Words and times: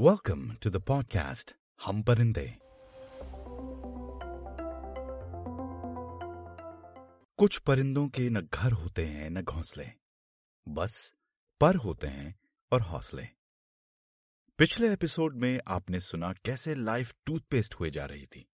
Welcome 0.00 0.62
to 0.62 0.70
the 0.70 0.84
podcast 0.90 1.52
हम 1.84 2.02
परिंदे 2.02 2.58
कुछ 7.36 7.58
परिंदों 7.58 8.08
के 8.08 8.30
न 8.30 8.40
घर 8.40 8.72
होते 8.72 9.06
हैं, 9.06 9.30
न 9.30 9.42
घोंसले। 9.42 9.90
बस 10.68 11.14
पर 11.60 11.76
होते 11.76 12.06
हैं 12.06 12.40
और 12.72 12.82
हौसले। 12.82 13.28
पिछले 14.58 14.92
एपिसोड 14.92 15.36
में 15.36 15.60
आपने 15.68 16.00
सुना 16.00 16.32
कैसे 16.32 16.74
लाइफ 16.74 17.14
टूथपेस्ट 17.26 17.74
हुए 17.74 17.90
जा 17.90 18.04
रही 18.04 18.26
थी। 18.26 18.48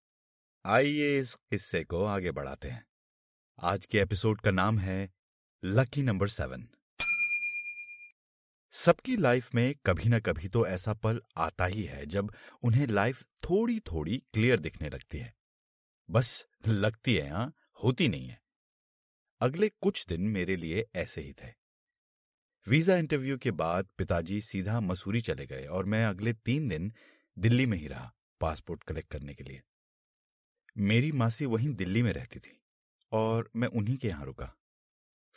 आइए 0.66 1.18
इस 1.18 1.34
किस्से 1.34 1.84
को 1.84 2.04
आगे 2.04 2.30
बढ़ाते 2.30 2.70
हैं। 2.70 2.86
आज 3.60 3.86
के 3.86 3.98
एपिसोड 3.98 4.40
का 4.40 4.50
नाम 4.50 4.78
है 4.78 5.12
लकी 5.64 6.02
नंबर 6.02 6.28
सेवन 6.28 6.68
सबकी 8.74 9.16
लाइफ 9.16 9.54
में 9.54 9.74
कभी 9.86 10.08
ना 10.08 10.18
कभी 10.18 10.48
तो 10.48 10.66
ऐसा 10.66 10.92
पल 10.94 11.20
आता 11.36 11.66
ही 11.66 11.82
है 11.82 12.06
जब 12.06 12.32
उन्हें 12.62 12.86
लाइफ 12.86 13.22
थोड़ी 13.22 13.78
थोड़ी 13.80 14.16
क्लियर 14.32 14.60
दिखने 14.60 14.88
लगती 14.88 15.18
है। 15.18 15.32
बस 16.08 16.46
लगती 16.68 17.14
है 17.14 17.28
हाँ 17.30 17.52
होती 17.84 18.08
नहीं 18.08 18.28
है। 18.28 18.40
अगले 19.40 19.68
कुछ 19.68 20.04
दिन 20.08 20.20
मेरे 20.20 20.56
लिए 20.56 20.84
ऐसे 20.94 21.20
ही 21.20 21.32
थे। 21.32 21.52
वीज़ा 22.66 22.96
इंटरव्यू 22.96 23.38
के 23.38 23.50
बाद 23.50 23.88
पिताजी 23.98 24.40
सीधा 24.40 24.80
मसूरी 24.80 25.20
चले 25.20 25.46
गए 25.46 25.66
और 25.66 25.84
मैं 25.84 26.04
अगले 26.06 26.32
तीन 26.32 26.68
दिन 26.68 26.92
दिल्ली 27.36 27.66
में 27.66 27.78
ही 27.78 27.88
रहा 27.88 28.12
पासपोर्ट 28.40 28.82
कलेक्ट 28.82 29.10
करने 29.10 29.34
के 29.34 29.44
लिए। 29.44 29.62
मेरी 30.76 31.12
मासी 31.12 31.46
वहीं 31.46 31.74
दिल्ली 31.74 32.02
में 32.02 32.12
रहती 32.12 32.38
थी 32.38 32.60
और 33.12 33.50
मैं 33.56 33.68
उन्हीं 33.68 33.96
के 33.96 34.08
यहाँ 34.08 34.24
रुका। 34.24 34.54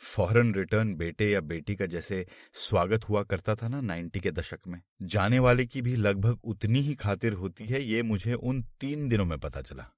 फॉरेन 0.00 0.54
रिटर्न 0.54 0.94
बेटे 0.94 1.30
या 1.30 1.40
बेटी 1.40 1.76
का 1.76 1.86
जैसे 1.86 2.26
स्वागत 2.52 3.08
हुआ 3.08 3.22
करता 3.22 3.54
था 3.54 3.68
ना 3.68 3.80
नाइन्टी 3.80 4.20
के 4.20 4.30
दशक 4.30 4.58
में। 4.66 4.82
जाने 5.02 5.38
वाले 5.38 5.66
की 5.66 5.82
भी 5.82 5.96
लगभग 5.96 6.38
उतनी 6.44 6.80
ही 6.80 6.94
खातिर 6.94 7.32
होती 7.32 7.66
है, 7.66 7.82
ये 7.82 8.02
मुझे 8.02 8.34
उन 8.34 8.62
तीन 8.62 9.08
दिनों 9.08 9.24
में 9.24 9.38
पता 9.38 9.62
चला। 9.62 9.90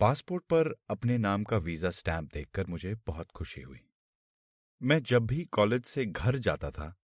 पासपोर्ट 0.00 0.44
पर 0.44 0.74
अपने 0.90 1.18
नाम 1.18 1.44
का 1.44 1.56
वीज़ा 1.56 1.90
स्टैंप 1.90 2.32
देखकर 2.34 2.66
मुझे 2.66 2.94
बहुत 3.06 3.30
खुशी 3.30 3.60
हुई। 3.60 3.80
मैं 4.82 5.02
जब 5.02 5.26
भी 5.26 5.44
कॉलेज 5.44 5.84
से 5.84 6.06
घर 6.06 6.38
जाता 6.38 6.70
था, 6.70 6.94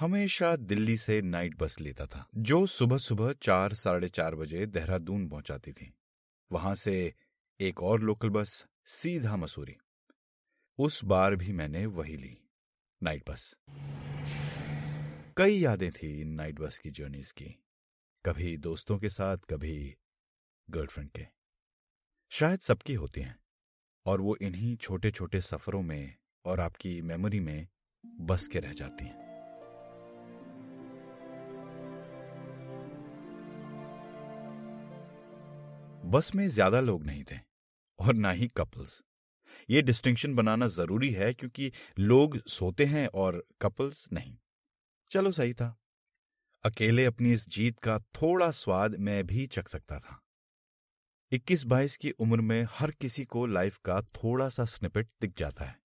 हमेशा 0.00 0.56
दिल्ली 0.56 0.96
से 0.96 1.22
नाइट 1.22 1.56
बस 1.58 1.80
लेता 1.80 2.06
था, 2.06 2.28
जो 2.36 2.66
सुबह 2.66 2.96
सुबह 2.96 3.32
चार, 3.32 3.74
साढ़े 3.74 4.08
चार 4.08 4.34
बजे 4.34 4.66
देहरादून 4.66 5.28
पहुंचाती 5.28 5.72
थी। 5.72 5.94
वहाँ 6.52 6.74
से 6.74 7.14
एक 7.60 7.82
और 7.82 8.00
लोकल 8.00 8.28
बस, 8.28 8.66
सीधा 8.84 9.36
मसूरी। 9.36 9.76
उस 10.78 11.04
बार 11.04 11.34
भी 11.36 11.52
मैंने 11.52 11.84
वही 11.86 12.16
ली, 12.16 12.36
नाइट 13.02 13.28
बस। 13.28 13.54
कई 15.36 15.58
यादें 15.58 15.90
थी 15.90 16.20
इन 16.20 16.28
नाइट 16.28 16.60
बस 16.60 16.78
की 16.78 16.90
जर्नीज 16.90 17.32
की, 17.32 17.44
कभी 18.24 18.56
दोस्तों 18.56 18.98
के 18.98 19.08
साथ, 19.08 19.36
कभी 19.50 19.94
गर्लफ्रेंड 20.68 21.10
के। 21.10 21.26
शायद 22.32 22.60
सबकी 22.60 22.94
होती 22.94 23.20
हैं, 23.20 23.38
और 24.06 24.20
वो 24.20 24.36
इन्हीं 24.36 24.76
छोटे 24.76 25.10
छोटे 25.10 25.40
सफरों 25.40 25.82
में 25.82 26.14
और 26.44 26.60
आपकी 26.60 27.00
मेमोरी 27.02 27.40
में 27.40 27.66
बस 28.04 28.46
के 28.46 28.60
रह 28.60 28.72
जाती 28.72 29.04
हैं। 29.04 29.20
बस 36.10 36.34
में 36.34 36.46
ज़्यादा 36.48 36.80
लोग 36.80 37.04
नहीं 37.04 37.24
थे, 37.24 37.38
और 37.98 38.14
ना 38.14 38.30
ही 38.30 38.48
कपल्स। 38.48 39.00
ये 39.70 39.82
डिस्टिंक्शन 39.82 40.34
बनाना 40.34 40.66
ज़रूरी 40.66 41.10
है 41.10 41.34
क्योंकि 41.34 41.72
लोग 41.98 42.46
सोते 42.46 42.84
हैं 42.84 43.08
और 43.08 43.46
कपल्स 43.62 44.12
नहीं। 44.12 44.38
चलो 45.10 45.32
सही 45.32 45.54
था। 45.54 45.78
अकेले 46.64 47.04
अपनी 47.04 47.32
इस 47.32 47.48
जीत 47.48 47.78
का 47.78 47.98
थोड़ा 47.98 48.50
स्वाद 48.50 48.96
मैं 48.96 49.26
भी 49.26 49.46
चख 49.46 49.68
सकता 49.68 49.98
था। 49.98 50.22
21-22 51.32 51.96
की 51.96 52.10
उम्र 52.10 52.40
में 52.40 52.66
हर 52.70 52.90
किसी 52.90 53.24
को 53.24 53.46
लाइफ 53.46 53.78
का 53.84 54.02
थोड़ा 54.02 54.48
सा 54.48 54.64
स्निपेट 54.64 55.08
दिख 55.20 55.38
जाता 55.38 55.64
है। 55.64 55.80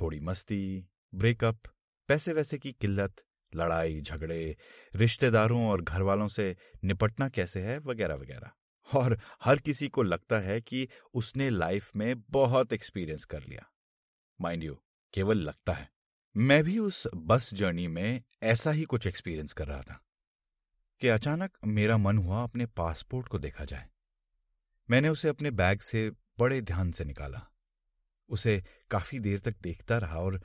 थोड़ी 0.00 0.20
मस्ती 0.20 0.86
ब्रेकअप 1.14 1.60
पैसे 2.08 2.32
वैसे 2.32 2.58
की 2.58 2.72
किल्लत, 2.72 3.24
लड़ाई, 3.56 4.00
झगड़े, 4.00 4.56
रिश्तेदारों 4.94 5.66
और 5.66 5.82
घर 5.82 6.02
वालों 6.02 6.28
से 6.28 6.56
निपटना 6.84 7.28
कैसे 7.28 7.62
है 7.62 7.78
वगैरह 7.78 8.14
वगैरह 8.14 8.50
और 8.94 9.18
हर 9.42 9.58
किसी 9.58 9.88
को 9.88 10.02
लगता 10.02 10.38
है 10.38 10.60
कि 10.60 10.88
उसने 11.14 11.50
लाइफ 11.50 11.96
में 11.96 12.22
बहुत 12.22 12.72
एक्सपीरियंस 12.72 13.24
कर 13.24 13.42
लिया। 13.42 13.66
माइंड 14.40 14.64
यू, 14.64 14.78
केवल 15.14 15.38
लगता 15.38 15.72
है। 15.72 15.90
मैं 16.36 16.62
भी 16.64 16.78
उस 16.78 17.06
बस 17.14 17.54
जर्नी 17.54 17.86
में 17.86 18.22
ऐसा 18.42 18.70
ही 18.70 18.84
कुछ 18.84 19.06
एक्सपीरियंस 19.06 19.52
कर 19.52 19.66
रहा 19.66 19.82
था 19.82 20.02
कि 21.00 21.08
अचानक 21.08 21.58
मेरा 21.64 21.96
मन 21.96 22.18
हुआ 22.18 22.42
अपने 22.42 22.66
पासपोर्ट 22.66 23.28
को 23.28 23.38
देखा 23.38 23.64
जाए। 23.64 23.88
मैंने 24.90 25.08
उसे 25.08 25.28
अपने 25.28 25.50
बैग 25.50 25.80
से 25.80 26.10
बड़े 26.38 26.60
ध्यान 26.60 26.92
से 26.92 27.04
निकाला। 27.04 27.46
उसे 28.28 28.64
काफ़ी 28.90 29.18
देर 29.20 29.38
तक 29.38 29.56
देखता 29.60 29.98
रहा 29.98 30.18
और 30.18 30.40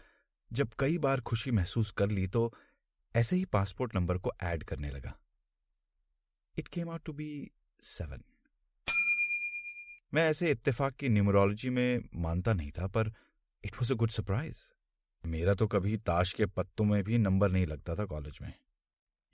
जब 0.53 0.73
कई 0.79 0.97
बार 0.97 1.21
खुशी 1.21 1.51
महसूस 1.51 1.91
कर 1.91 2.09
ली 2.09 2.27
तो 2.27 2.53
ऐसे 3.15 3.35
ही 3.35 3.45
पासपोर्ट 3.45 3.95
नंबर 3.95 4.17
को 4.17 4.31
ऐड 4.41 4.63
करने 4.63 4.89
लगा। 4.89 5.17
It 6.57 6.67
came 6.67 6.89
out 6.89 7.03
to 7.05 7.13
be 7.13 7.51
seven 7.83 8.23
मैं 10.13 10.29
ऐसे 10.29 10.51
इत्तेफाक 10.51 10.95
की 10.95 11.09
न्यूमरोलॉजी 11.09 11.69
में 11.69 12.09
मानता 12.15 12.53
नहीं 12.53 12.71
था, 12.71 12.87
पर 12.87 13.11
it 13.63 13.75
was 13.75 13.93
a 13.93 13.95
good 13.95 14.09
surprise 14.09 14.57
मेरा 15.23 15.53
तो 15.53 15.67
कभी 15.67 15.97
ताश 15.97 16.31
के 16.33 16.45
पत्तों 16.45 16.85
में 16.85 17.03
भी 17.03 17.17
नंबर 17.17 17.51
नहीं 17.51 17.65
लगता 17.67 17.95
था 17.95 18.05
कॉलेज 18.05 18.37
में। 18.41 18.53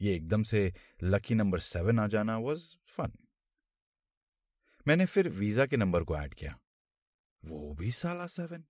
ये 0.01 0.15
एकदम 0.15 0.43
से 0.43 0.73
लकी 1.03 1.35
नंबर 1.35 1.59
सेवन 1.59 1.99
आ 1.99 2.07
जाना 2.07 2.37
वॉज़ 2.37 2.63
फन 2.87 3.11
मैंने 4.87 5.05
फिर 5.05 5.29
वीज़ा 5.29 5.65
के 5.65 5.77
नंबर 5.77 6.03
को 6.03 6.17
ऐड 6.17 6.33
किया। 6.33 6.57
वो 7.43 7.73
भी 7.73 7.91
साला 7.91 8.27
सेवन। 8.27 8.63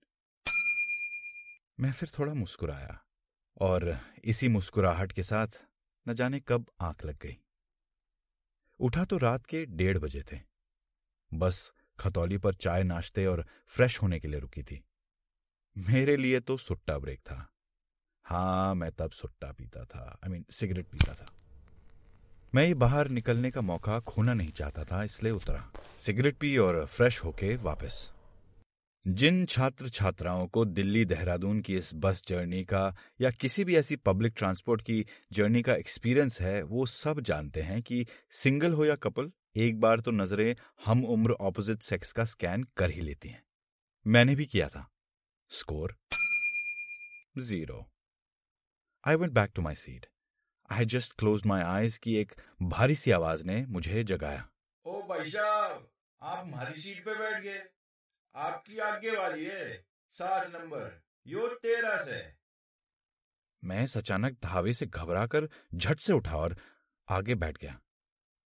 मैं 1.80 1.92
फिर 1.92 2.10
थोड़ा 2.18 2.34
मुस्कुराया, 2.34 2.98
और 3.60 3.98
इसी 4.24 4.48
मुस्कुराहट 4.48 5.12
के 5.12 5.22
साथ 5.22 5.62
न 6.06 6.14
जाने 6.14 6.40
कब 6.40 6.70
आँख 6.80 7.04
लग 7.04 7.18
गई। 7.22 7.36
उठा 8.80 9.04
तो 9.04 9.16
रात 9.18 9.46
के 9.46 9.64
डेढ़ 9.66 9.98
बजे 9.98 10.22
थे। 10.32 10.40
बस 11.34 11.72
खतौली 11.98 12.38
पर 12.38 12.54
चाय 12.54 12.82
नाश्ते 12.82 13.26
और 13.26 13.46
फ्रेश 13.66 14.02
होने 14.02 14.20
के 14.20 14.28
लिए 14.28 14.40
रुकी 14.40 14.62
थी। 14.62 14.84
मेरे 15.76 16.16
लिए 16.16 16.40
तो 16.40 16.56
सुट्टा 16.56 16.98
ब्रेक 16.98 17.18
था। 17.18 17.48
हाँ 18.24 18.74
मैं 18.74 18.92
तब 18.92 19.10
सुट्टा 19.10 19.52
पीता 19.52 19.84
था। 19.84 20.18
आई 20.24 20.30
मीन 20.30 20.44
सिगरेट 20.50 20.86
पीता 20.86 21.14
था। 21.14 21.26
मैं 22.54 22.66
ये 22.66 22.74
बाहर 22.74 23.08
निकलने 23.08 23.50
का 23.50 23.60
मौका 23.60 24.00
खोना 24.00 24.34
नहीं 24.34 24.48
चाहता 24.48 24.84
था, 24.84 25.04
इसलिए 25.04 25.32
उतरा। 25.32 25.72
सिगरेट 25.98 26.36
पी 26.36 26.56
और 26.56 26.86
फ्रेश 26.86 27.24
होके 27.24 27.56
वापस। 27.56 28.10
जिन 29.06 29.46
छात्र 29.46 29.88
छात्राओं 29.88 30.46
को 30.46 30.64
दिल्ली 30.64 31.04
देहरादून 31.04 31.60
की 31.60 31.76
इस 31.76 31.90
बस 31.94 32.22
जर्नी 32.28 32.64
का 32.64 32.96
या 33.20 33.30
किसी 33.30 33.64
भी 33.64 33.76
ऐसी 33.76 33.96
पब्लिक 33.96 34.34
ट्रांसपोर्ट 34.36 34.82
की 34.82 35.06
जर्नी 35.32 35.62
का 35.62 35.74
एक्सपीरियंस 35.74 36.40
है, 36.40 36.62
वो 36.62 36.86
सब 36.86 37.20
जानते 37.20 37.62
हैं 37.62 37.82
कि 37.82 38.06
सिंगल 38.30 38.72
हो 38.72 38.84
या 38.84 38.94
कपल 38.94 39.30
एक 39.56 39.78
बार 39.80 40.00
तो 40.00 40.10
नज़रें 40.10 40.54
हम 40.84 41.04
उम्र 41.04 41.32
ऑपोजिट 41.40 41.82
सेक्स 41.82 42.12
का 42.12 42.24
स्कैन 42.24 42.62
कर 42.76 42.90
ही 42.90 43.00
लेती 43.00 43.28
हैं। 43.28 43.42
मैंने 44.06 44.34
भी 44.34 44.46
किया 44.46 44.68
था। 44.68 44.88
Score 45.50 45.96
zero 47.38 47.84
I 49.04 49.14
went 49.14 49.32
back 49.32 49.50
to 49.54 49.62
my 49.62 49.74
seat 49.74 50.06
I 50.70 50.84
just 50.84 51.12
close 51.18 51.46
my 51.46 51.62
eyes 51.62 51.98
की 51.98 52.16
एक 52.16 52.32
भारी 52.62 52.94
सी 52.94 53.10
आवाज़ 53.10 53.44
ने 53.46 53.64
मुझे 53.66 54.02
जगाया। 54.04 54.48
ओ 54.86 55.02
भाई 55.02 55.30
साहब 55.30 55.88
आप 56.22 56.38
हमारी 56.38 56.80
सीट 56.80 57.04
पे 57.04 57.14
बैठ 57.14 57.42
गए। 57.42 57.62
आपकी 58.34 58.78
आगे 58.78 59.16
वाली 59.16 59.44
है 59.44 59.86
सात 60.14 60.50
नंबर। 60.54 61.00
यो 61.26 61.48
तेरह 61.56 62.04
से। 62.04 62.20
मैं 63.62 63.86
अचानक 63.96 64.38
धावे 64.42 64.72
से 64.72 64.86
घबराकर 64.86 65.48
झट 65.74 66.00
से 66.00 66.12
उठा 66.12 66.36
और 66.36 66.56
आगे 67.08 67.34
बैठ 67.34 67.58
गया। 67.58 67.80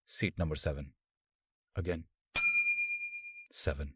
Seat 0.08 0.38
number 0.40 0.56
seven 0.56 0.92
again 1.78 2.04
seven 3.52 3.92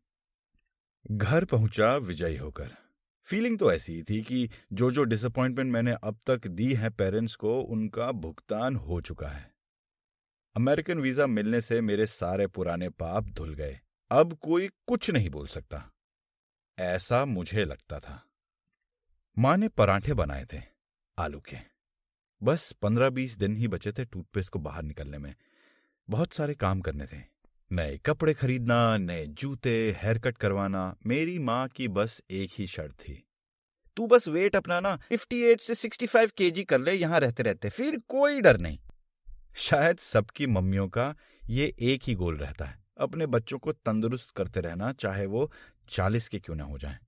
घर 1.10 1.44
पहुँचा 1.44 1.96
विजयी 1.96 2.36
होकर। 2.36 2.76
फीलिंग 3.24 3.58
तो 3.58 3.72
ऐसी 3.72 3.94
ही 3.94 4.02
थी 4.02 4.22
कि 4.22 4.50
जो 4.72 4.90
जो 4.90 5.04
डिसअपॉइंटमेंट 5.04 5.72
मैंने 5.72 5.92
अब 5.92 6.18
तक 6.26 6.46
दी 6.46 6.74
है 6.74 6.90
पेरेंट्स 6.90 7.34
को, 7.34 7.60
उनका 7.60 8.12
भुगतान 8.12 8.76
हो 8.76 9.00
चुका 9.00 9.28
है। 9.28 9.54
अमेरिकन 10.56 10.98
वीज़ा 10.98 11.26
मिलने 11.26 11.60
से 11.60 11.80
मेरे 11.80 12.06
सारे 12.06 12.46
पुराने 12.46 12.88
पाप 12.88 13.24
धुल 13.24 13.54
गए। 13.54 13.80
अब 14.10 14.32
कोई 14.32 14.68
कुछ 14.68 15.10
नहीं 15.10 15.30
बोल 15.30 15.46
सकता। 15.46 15.92
ऐसा 16.78 17.24
मुझे 17.24 17.64
लगता 17.64 18.00
था। 18.00 18.26
माँ 19.38 19.56
ने 19.56 19.68
पराठे 19.68 20.14
बनाए 20.14 20.46
थे, 20.52 20.60
आलू 21.18 21.40
के। 21.40 21.56
बस 22.42 22.72
पंद्रह 22.72 23.10
बीस 23.10 23.36
दिन 23.36 23.56
ही 23.56 23.68
बचे 23.68 23.92
थे 23.92 24.04
टूथपेस्ट 24.04 24.50
को 24.50 24.58
बाहर 24.58 24.82
निकलने 24.82 25.18
में। 25.18 25.34
बहुत 26.10 26.32
सारे 26.32 26.54
काम 26.54 26.80
करने 26.80 27.06
थे। 27.06 27.31
नए 27.72 27.96
कपड़े 27.98 28.32
खरीदना, 28.34 28.96
नए 28.98 29.26
जूते 29.26 29.70
हेयर 30.02 30.18
कट 30.18 30.38
करवाना, 30.38 30.96
मेरी 31.06 31.38
माँ 31.38 31.68
की 31.68 31.88
बस 31.88 32.22
एक 32.30 32.50
ही 32.52 32.66
शर्त 32.66 32.92
थी। 32.92 33.24
तू 33.96 34.06
बस 34.06 34.28
वेट 34.28 34.56
अपना 34.56 34.80
ना 34.80 34.98
58 35.12 35.60
से 35.60 35.74
65 35.74 36.30
केजी 36.30 36.64
कर 36.64 36.80
ले, 36.80 36.92
यहाँ 36.92 37.20
रहते 37.20 37.42
रहते, 37.42 37.68
फिर 37.68 37.98
कोई 38.08 38.40
डर 38.40 38.58
नहीं। 38.58 38.78
शायद 39.56 39.98
सबकी 39.98 40.46
मम्मियों 40.46 40.88
का 40.88 41.14
ये 41.50 41.74
एक 41.80 42.02
ही 42.02 42.14
गोल 42.14 42.36
रहता 42.36 42.64
है, 42.64 42.78
अपने 42.98 43.26
बच्चों 43.26 43.58
को 43.58 43.72
तंदुरुस्त 43.72 44.30
करते 44.30 44.60
रहना, 44.60 44.92
चाहे 44.92 45.26
वो 45.26 45.50
चालीस 45.88 46.28
के 46.28 46.38
क्यों 46.38 46.56
ना 46.56 46.64
हो 46.64 46.78
जाएँ। 46.78 46.98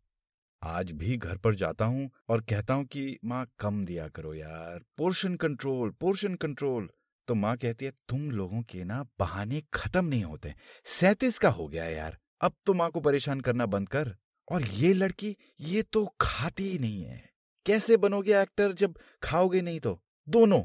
आज 0.62 0.92
भी 0.92 1.16
घर 1.16 1.36
पर 1.36 1.54
जाता 1.54 1.84
हूँ 1.84 2.10
और 2.28 2.40
कहता 2.40 2.74
हूँ 2.74 2.84
कि, 2.84 3.18
माँ, 3.24 3.46
कम 3.58 3.84
दिया 3.84 4.08
करो 4.08 4.34
यार 4.34 4.84
पोर्शन 4.96 5.34
कंट्रोल 5.36 5.90
पोर्शन 5.90 6.34
कंट्रोल 6.34 6.90
तो 7.28 7.34
माँ 7.34 7.56
कहती 7.56 7.84
है, 7.84 7.92
तुम 8.08 8.30
लोगों 8.30 8.62
के 8.62 8.84
ना 8.84 9.04
बहाने 9.18 9.62
खत्म 9.74 10.04
नहीं 10.04 10.24
होते 10.24 10.54
सैतीस 10.84 11.38
का 11.38 11.48
हो 11.48 11.68
गया 11.68 11.84
यार। 11.84 12.18
अब 12.40 12.54
तो 12.66 12.74
माँ 12.74 12.90
को 12.90 13.00
परेशान 13.00 13.40
करना 13.40 13.66
बंद 13.66 13.88
कर। 13.88 14.14
और 14.48 14.62
ये 14.62 14.92
लड़की, 14.92 15.36
ये 15.60 15.82
तो 15.82 16.14
खाती 16.20 16.68
ही 16.68 16.78
नहीं 16.78 17.02
है। 17.02 17.30
कैसे 17.66 17.96
बनोगे 17.96 18.40
एक्टर 18.42 18.72
जब 18.72 18.98
खाओगे 19.22 19.62
नहीं 19.62 19.80
तो? 19.80 20.02
दोनों! 20.28 20.62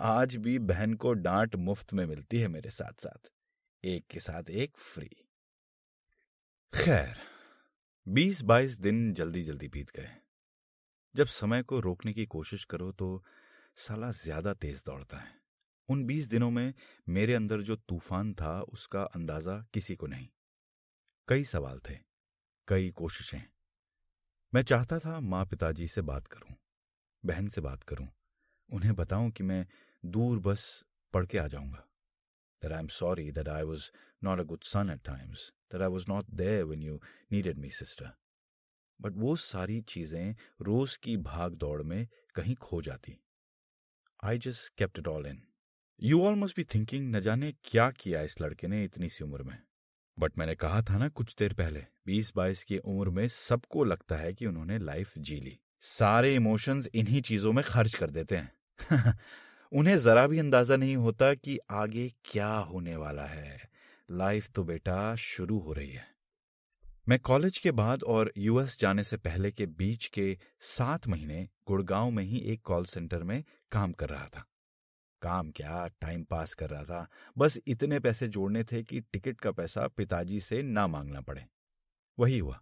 आज 0.00 0.36
भी 0.36 0.58
बहन 0.58 0.94
को 0.94 1.12
डांट 1.12 1.56
मुफ़्त 1.56 1.92
में 1.92 2.06
मिलती 2.06 2.40
है 2.40 2.48
मेरे 2.48 2.70
साथ 2.70 3.02
साथ 3.02 3.28
एक 3.84 4.06
के 4.10 4.20
साथ 4.20 4.50
एक 4.50 4.76
फ्री। 4.76 5.10
खैर, 6.74 7.16
बीस 8.08 8.42
बाईस 8.42 8.78
दिन 8.78 9.12
जल्दी 9.14 9.42
जल्दी 9.42 9.68
बीत 9.68 9.90
गए। 9.96 10.10
जब 11.14 11.26
समय 11.26 11.62
को 11.62 11.80
रोकने 11.80 12.12
की 12.12 12.26
कोशिश 12.26 12.64
करो 12.64 12.92
तो 12.92 13.24
साला 13.76 14.10
ज़्यादा 14.10 14.52
तेज 14.54 14.82
दौड़ता 14.86 15.18
है। 15.18 15.32
उन 15.88 16.04
बीस 16.06 16.26
दिनों 16.26 16.50
में 16.50 16.74
मेरे 17.08 17.34
अंदर 17.34 17.60
जो 17.60 17.76
तूफ़ान 17.76 18.32
था 18.34 18.60
उसका 18.62 19.02
अंदाज़ा 19.02 19.58
किसी 19.74 19.96
को 19.96 20.06
नहीं। 20.06 20.28
कई 21.28 21.44
सवाल 21.44 21.80
थे 21.88 21.98
कई 22.68 22.90
कोशिशें। 22.90 23.42
मैं 24.52 24.62
चाहता 24.62 24.98
था 24.98 25.18
माँ 25.20 25.44
पिताजी 25.46 25.86
से 25.88 26.02
बात 26.02 26.26
करूँ 26.26 26.56
बहन 27.24 27.48
से 27.48 27.60
बात 27.60 27.82
करूँ 27.82 28.08
उन्हें 28.70 28.94
बताऊँ 28.94 29.30
कि 29.30 29.44
मैं 29.44 29.66
दूर 30.04 30.38
बस 30.38 30.84
पढ़ 31.14 31.26
के 31.26 31.38
आ 31.38 31.46
जाऊँगा। 31.46 31.84
That 32.62 32.72
I'm 32.72 32.88
sorry 32.88 33.30
that 33.30 33.48
I 33.48 33.62
was 33.64 33.82
not 34.22 34.40
a 34.40 34.44
good 34.44 34.62
son 34.64 34.90
at 34.90 35.00
times, 35.04 35.40
that 35.70 35.82
I 35.82 35.88
was 35.88 36.06
not 36.08 36.28
there 36.36 36.62
when 36.66 36.84
you 36.84 36.94
needed 37.32 37.58
me, 37.58 37.70
sister. 37.70 38.06
But 39.00 39.16
वो 39.16 39.34
सारी 39.36 39.80
चीज़ें 39.80 40.34
रोज 40.62 40.96
की 40.96 41.16
भाग 41.16 41.54
दौड़ 41.54 41.82
में 41.82 42.06
कहीं 42.34 42.54
खो 42.54 42.80
जाती। 42.82 43.18
I 44.24 44.38
just 44.38 44.78
kept 44.78 44.98
it 44.98 45.08
all 45.08 45.26
in 45.26 45.42
you 46.02 46.22
all 46.22 46.34
must 46.34 46.56
be 46.56 46.64
thinking 46.64 47.16
न 47.16 47.20
जाने 47.20 47.54
क्या 47.64 47.90
किया 47.90 48.22
इस 48.22 48.40
लड़के 48.40 48.66
ने 48.66 48.84
इतनी 48.84 49.08
सी 49.08 49.24
उम्र 49.24 49.42
में? 49.42 49.58
बट 50.18 50.38
मैंने 50.38 50.54
कहा 50.54 50.82
था 50.82 50.98
ना 50.98 51.08
कुछ 51.08 51.36
देर 51.38 51.52
पहले, 51.52 51.84
बीस 52.06 52.32
बाईस 52.36 52.64
की 52.64 52.78
उम्र 52.78 53.10
में 53.10 53.28
सबको 53.28 53.84
लगता 53.84 54.16
है 54.16 54.34
कि 54.34 54.46
उन्होंने 54.46 54.78
लाइफ 54.78 55.12
जी 55.18 55.40
ली। 55.40 55.58
सारे 55.80 56.34
इमोशंस 56.34 56.88
इन्हीं 56.94 57.22
चीज़ों 57.22 57.52
में 57.52 57.64
खर्च 57.64 57.94
कर 57.94 58.10
देते 58.10 58.36
हैं। 58.36 58.52
उन्हें 59.72 59.98
जरा 59.98 60.26
भी 60.26 60.38
अंदाज़ा 60.38 60.76
नहीं 60.76 60.96
होता 60.96 61.34
कि 61.34 61.58
आगे 61.70 62.12
क्या 62.24 62.54
होने 62.54 62.96
वाला 62.96 63.26
है। 63.26 63.70
लाइफ 64.10 64.50
तो 64.50 64.64
बेटा 64.64 65.14
शुरू 65.14 65.58
हो 65.58 65.72
रही 65.72 65.90
है। 65.90 66.14
मैं 67.08 67.18
कॉलेज 67.18 67.58
के 67.58 67.70
बाद 67.70 68.02
और 68.02 68.32
यूएस 68.38 68.78
जाने 68.78 69.04
से 69.04 69.16
पहले 69.16 69.50
के 69.50 69.66
बीच 69.66 70.06
के 70.06 70.38
सात 70.60 71.08
महीने 71.08 71.48
गुड़गांव 71.66 72.10
में 72.10 72.24
ही 72.24 72.38
एक 72.38 72.62
कॉल 72.62 72.84
सेंटर 72.84 73.22
में 73.22 73.44
काम 73.74 73.92
कर 73.92 74.08
रहा 74.08 74.26
था। 74.26 74.44
काम 75.22 75.50
क्या? 75.50 75.86
टाइम 76.00 76.24
पास 76.24 76.54
कर 76.54 76.70
रहा 76.70 76.84
था। 76.84 77.06
बस 77.38 77.58
इतने 77.66 78.00
पैसे 78.00 78.28
जोड़ने 78.28 78.64
थे 78.64 78.82
कि 78.82 79.00
टिकट 79.00 79.40
का 79.40 79.50
पैसा 79.50 79.86
पिताजी 79.88 80.40
से 80.40 80.62
ना 80.62 80.86
मांगना 80.86 81.20
पड़े। 81.20 81.44
वही 82.18 82.38
हुआ। 82.38 82.60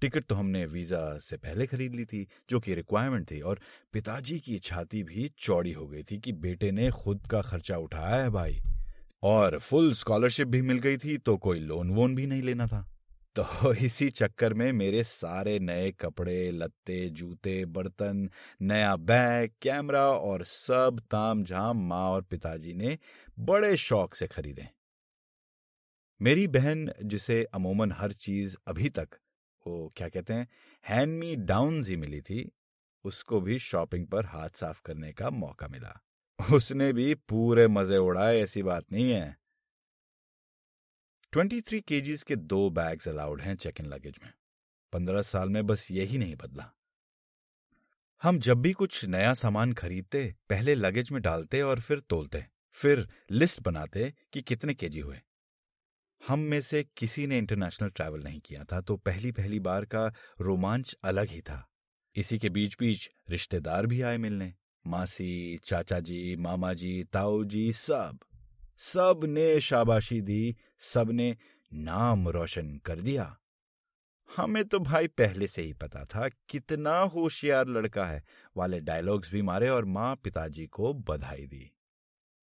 टिकट 0.00 0.24
तो 0.24 0.34
हमने 0.34 0.66
वीज़ा 0.66 1.18
से 1.18 1.36
पहले 1.36 1.66
खरीद 1.66 1.94
ली 1.94 2.04
थी, 2.04 2.26
जो 2.50 2.60
कि 2.60 2.74
रिक्वायरमेंट 2.74 3.30
थी, 3.30 3.40
और 3.40 3.60
पिताजी 3.92 4.38
की 4.40 4.58
छाती 4.58 5.02
भी 5.02 5.30
चौड़ी 5.38 5.72
हो 5.72 5.86
गई 5.88 6.02
थी 6.02 6.18
कि 6.18 6.32
बेटे 6.32 6.70
ने 6.70 6.90
खुद 6.90 7.26
का 7.30 7.42
खर्चा 7.42 7.76
उठाया 7.76 8.22
है 8.22 8.30
भाई। 8.30 8.60
और 9.22 9.58
फुल 9.58 9.92
स्कॉलरशिप 9.94 10.48
भी 10.48 10.62
मिल 10.62 10.78
गई 10.78 10.96
थी 10.96 11.18
तो 11.18 11.36
कोई 11.36 11.60
लोन 11.60 11.90
वोन 11.90 12.14
भी 12.14 12.26
नहीं 12.26 12.42
लेना 12.42 12.66
था। 12.66 12.93
तो 13.38 13.74
इसी 13.74 14.10
चक्कर 14.10 14.54
में 14.54 14.72
मेरे 14.72 15.04
सारे 15.04 15.58
नए 15.58 15.92
कपड़े, 15.92 16.50
लत्ते, 16.50 17.08
जूते, 17.08 17.64
बर्तन, 17.64 18.30
नया 18.62 18.96
बैग, 18.96 19.52
कैमरा 19.62 20.10
और 20.10 20.44
सब 20.44 21.02
ताम 21.10 21.44
झाम 21.44 21.88
माँ 21.88 22.10
और 22.10 22.22
पिताजी 22.22 22.74
ने 22.74 22.98
बड़े 23.38 23.76
शौक 23.76 24.14
से 24.14 24.26
खरीदे। 24.26 24.68
मेरी 26.22 26.46
बहन, 26.46 26.92
जिसे 27.02 27.44
अमूमन 27.44 27.92
हर 27.92 28.12
चीज़ 28.12 28.56
अभी 28.66 28.88
तक, 28.88 29.08
वो 29.66 29.92
क्या 29.96 30.08
कहते 30.08 30.32
हैं 30.32 30.48
हैंड 30.88 31.18
मी 31.18 31.36
ही 31.90 31.96
मिली 31.96 32.20
थी, 32.20 32.52
उसको 33.04 33.40
भी 33.40 33.58
शॉपिंग 33.58 34.06
पर 34.06 34.26
हाथ 34.26 34.50
साफ़ 34.54 34.80
करने 34.84 35.12
का 35.12 35.30
मौका 35.30 35.68
मिला। 35.68 36.00
उसने 36.52 36.92
भी 36.92 37.14
पूरे 37.14 37.68
मज़े 37.68 37.96
उड़ाए, 37.96 38.40
ऐसी 38.40 38.62
बात 38.62 38.84
नहीं 38.92 39.10
है। 39.10 39.43
ट्वेंटी 41.34 41.60
थ्री 41.60 41.80
केजीज 41.80 42.22
के 42.22 42.36
दो 42.36 42.70
बैग्स 42.70 43.08
अलाउड 43.08 43.40
हैं 43.40 43.56
चेक 43.56 43.80
इन 43.80 43.86
लगेज 43.86 44.14
में। 44.24 44.32
पंद्रह 44.92 45.22
साल 45.22 45.48
में 45.48 45.66
बस 45.66 45.90
यही 45.90 46.18
नहीं 46.18 46.36
बदला। 46.36 46.70
हम 48.22 48.38
जब 48.38 48.60
भी 48.62 48.72
कुछ 48.72 49.04
नया 49.04 49.34
सामान 49.34 49.72
खरीदते, 49.72 50.34
पहले 50.48 50.74
लगेज 50.74 51.10
में 51.10 51.22
डालते 51.22 51.62
और 51.62 51.80
फिर 51.80 52.00
तोलते, 52.00 52.44
फिर 52.70 53.08
लिस्ट 53.30 53.60
बनाते 53.60 54.14
कि 54.32 54.42
कितने 54.42 54.74
केजी 54.74 55.00
हुए। 55.00 55.20
हम 56.28 56.38
में 56.38 56.60
से 56.60 56.84
किसी 56.96 57.26
ने 57.26 57.38
इंटरनेशनल 57.38 57.88
ट्रैवल 57.88 58.22
नहीं 58.22 58.40
किया 58.40 58.64
था 58.64 58.80
तो 58.80 58.96
पहली 58.96 59.32
पहली 59.32 59.60
बार 59.60 59.84
का 59.84 60.06
रोमांच 60.40 60.96
अलग 61.04 61.28
ही 61.28 61.40
था। 61.40 61.68
इसी 62.16 62.38
के 62.38 62.48
बीच 62.48 62.76
बीच 62.78 63.10
रिश्तेदार 63.30 63.86
भी 63.86 64.02
आए 64.02 64.18
मिलने। 64.18 64.54
मासी 64.86 65.58
चाचा 65.64 66.00
जी 66.00 66.36
मामा 66.36 66.72
जी 66.74 67.04
ताऊ 67.04 67.44
जी 67.44 67.72
सब। 67.72 68.18
सबने 68.80 69.60
शाबाशी 69.60 70.20
दी 70.20 70.56
सबने 70.78 71.36
नाम 71.72 72.28
रोशन 72.28 72.76
कर 72.78 73.00
दिया। 73.00 73.36
हमें 74.30 74.64
तो 74.64 74.78
भाई 74.78 75.06
पहले 75.08 75.46
से 75.46 75.62
ही 75.62 75.72
पता 75.72 76.04
था 76.04 76.28
कितना 76.48 76.98
होशियार 77.14 77.68
लड़का 77.68 78.04
है। 78.06 78.22
वाले 78.56 78.80
डायलॉग्स 78.80 79.32
भी 79.32 79.42
मारे 79.42 79.68
और 79.68 79.84
माँ 79.84 80.14
पिताजी 80.16 80.66
को 80.66 80.92
बधाई 80.92 81.46
दी। 81.46 81.70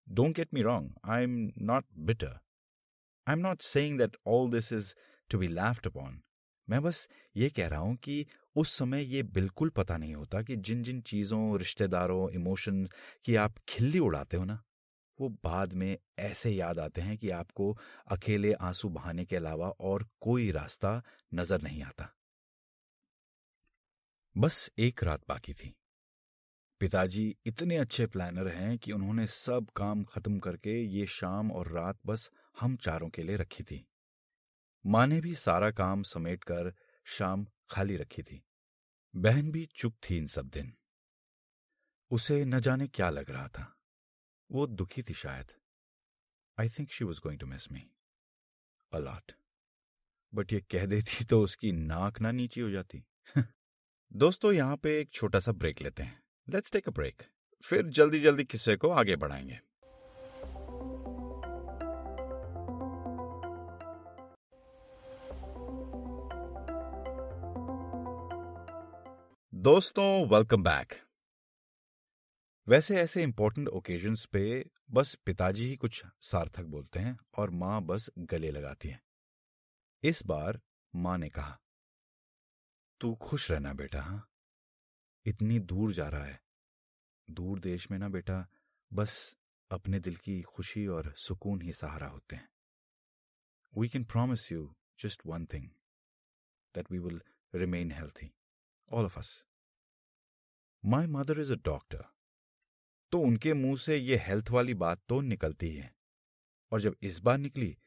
Don't 0.07 0.35
get 0.35 0.53
me 0.53 0.61
wrong 0.61 0.93
I 1.05 1.23
am 1.23 1.51
not 1.57 1.85
bitter 1.99 2.39
I 3.27 3.33
am 3.33 3.39
not 3.39 3.61
saying 3.61 3.97
that 3.97 4.17
all 4.27 4.49
this 4.51 4.73
is 4.73 4.93
to 5.29 5.37
be 5.37 5.47
left 5.47 5.87
upon 5.87 6.21
मैं 6.69 6.81
बस 6.81 7.07
ये 7.35 7.49
कह 7.49 7.67
रहा 7.67 7.79
हूँ 7.79 7.95
कि 7.95 8.25
उस 8.55 8.77
समय 8.77 9.03
ये 9.03 9.23
बिल्कुल 9.23 9.69
पता 9.69 9.97
नहीं 9.97 10.15
होता 10.15 10.41
कि 10.41 10.55
जिन 10.55 10.83
जिन 10.83 11.01
चीज़ों, 11.01 11.57
रिश्तेदारों 11.59 12.29
इमोशन 12.31 12.87
की 13.25 13.35
आप 13.35 13.57
खिल्ली 13.69 13.99
उड़ाते 13.99 14.37
हो 14.37 14.45
ना 14.45 14.61
वो 15.21 15.29
बाद 15.29 15.73
में 15.73 15.97
ऐसे 16.19 16.49
याद 16.49 16.79
आते 16.79 17.01
हैं 17.01 17.17
कि 17.17 17.29
आपको 17.29 17.77
अकेले 18.07 18.53
आँसू 18.53 18.89
बहाने 18.89 19.25
के 19.25 19.35
अलावा 19.35 19.69
और 19.69 20.09
कोई 20.21 20.51
रास्ता 20.51 21.03
नज़र 21.33 21.61
नहीं 21.61 21.83
आता। 21.83 22.15
बस 24.37 24.71
एक 24.77 25.03
रात 25.03 25.21
बाकी 25.29 25.53
थी। 25.53 25.75
पिताजी 26.79 27.37
इतने 27.45 27.77
अच्छे 27.77 28.07
प्लानर 28.07 28.47
हैं 28.47 28.77
कि 28.77 28.91
उन्होंने 28.91 29.27
सब 29.27 29.67
काम 29.75 30.03
खत्म 30.03 30.39
करके 30.39 30.81
ये 30.83 31.05
शाम 31.05 31.51
और 31.51 31.67
रात 31.67 31.99
बस 32.05 32.29
हम 32.59 32.75
चारों 32.75 33.09
के 33.09 33.23
लिए 33.23 33.35
रखी 33.35 33.63
थी। 33.63 33.85
माँ 34.85 35.07
ने 35.07 35.21
भी 35.21 35.35
सारा 35.35 35.71
काम 35.71 36.03
समेट 36.03 36.43
कर 36.43 36.73
शाम 37.05 37.45
खाली 37.69 37.97
रखी 37.97 38.23
थी। 38.23 38.43
बहन 39.15 39.51
भी 39.51 39.69
चुप 39.75 39.93
थी 40.09 40.17
इन 40.17 40.27
सब 40.27 40.49
दिन। 40.49 40.73
उसे 42.11 42.45
न 42.45 42.59
जाने 42.59 42.87
क्या 42.87 43.09
लग 43.09 43.31
रहा 43.31 43.47
था। 43.47 43.77
वो 44.51 44.65
दुखी 44.67 45.01
थी 45.03 45.13
शायद। 45.13 45.51
I 46.57 46.69
think 46.69 46.91
she 46.91 47.05
was 47.05 47.19
going 47.19 47.39
to 47.39 47.47
miss 47.47 47.71
me 47.71 47.83
a lot 48.91 49.31
but 50.33 50.53
ये 50.53 50.59
कह 50.71 50.85
देती 50.85 51.25
तो 51.25 51.41
उसकी 51.41 51.71
नाक 51.71 52.19
ना 52.21 52.31
नीची 52.31 52.61
हो 52.61 52.69
जाती। 52.69 53.03
दोस्तों, 54.11 54.51
यहाँ 54.53 54.77
पे 54.77 54.99
एक 54.99 55.11
छोटा 55.13 55.39
सा 55.39 55.51
ब्रेक 55.51 55.81
लेते 55.81 56.03
हैं। 56.03 56.21
लेट्स 56.47 56.71
टेक 56.71 56.87
अ 56.87 56.91
ब्रेक 56.91 57.23
फिर 57.63 57.85
जल्दी 57.89 58.19
जल्दी 58.19 58.43
किस्से 58.43 58.75
को 58.75 58.89
आगे 58.89 59.15
बढ़ाएँगे। 59.15 59.59
दोस्तों 69.53 70.27
वेलकम 70.27 70.63
बैक 70.63 70.93
वैसे 72.67 73.01
ऐसे 73.01 73.23
इंपॉर्टेंट 73.23 73.67
ओकेजन्स 73.67 74.25
पे 74.25 74.71
बस 74.91 75.15
पिताजी 75.15 75.67
ही 75.67 75.77
कुछ 75.77 76.03
सार्थक 76.21 76.63
बोलते 76.63 76.99
हैं 76.99 77.19
और 77.37 77.49
माँ 77.49 77.81
बस 77.81 78.09
गले 78.19 78.51
लगाती 78.51 78.89
है 78.89 79.01
इस 80.03 80.25
बार 80.25 80.61
माँ 80.95 81.17
ने 81.17 81.29
कहा, 81.29 81.59
तू 83.01 83.15
खुश 83.15 83.51
रहना 83.51 83.73
बेटा 83.73 84.01
हाँ 84.01 84.29
इतनी 85.25 85.59
दूर 85.59 85.93
जा 85.93 86.09
रहा 86.09 86.23
है 86.23 86.41
दूर 87.29 87.59
देश 87.59 87.91
में 87.91 87.97
ना 87.99 88.09
बेटा, 88.09 88.47
बस 88.93 89.35
अपने 89.71 89.99
दिल 89.99 90.15
की 90.15 90.41
खुशी 90.41 90.87
और 90.87 91.13
सुकून 91.17 91.61
ही 91.61 91.73
सहारा 91.73 92.07
होते 92.07 92.35
हैं 92.35 92.49
we 93.77 93.89
can 93.89 94.03
promise 94.03 94.51
you 94.51 94.75
just 95.03 95.21
one 95.25 95.45
thing 95.45 95.69
that 96.75 96.91
we 96.91 96.99
will 96.99 97.21
remain 97.55 97.91
healthy 97.91 98.31
all 98.91 99.05
of 99.05 99.19
us. 99.19 99.27
My 100.85 101.07
mother 101.07 101.39
is 101.39 101.53
a 101.53 101.55
doctor. 101.55 102.03
तो 103.11 103.19
उनके 103.19 103.53
मुँह 103.53 103.77
से 103.77 103.97
ये 103.97 104.17
हेल्थ 104.17 104.49
वाली 104.51 104.73
बात 104.73 105.01
तो 105.09 105.21
निकलती 105.21 105.71
है। 105.75 105.93
और 106.71 106.81
जब 106.81 106.95
इस 107.01 107.19
बार 107.19 107.37
निकली 107.37 107.77